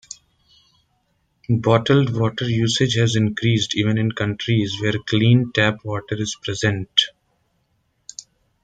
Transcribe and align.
Bottled 1.47 2.17
water 2.19 2.49
usage 2.49 2.95
has 2.95 3.15
increased 3.15 3.77
even 3.77 3.99
in 3.99 4.11
countries 4.11 4.73
where 4.81 4.97
clean 5.05 5.51
tap 5.53 5.85
water 5.85 6.19
is 6.19 6.35
present. 6.43 6.89